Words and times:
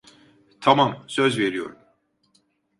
Tamam, 0.61 1.03
söz 1.07 1.39
veriyorum. 1.39 1.79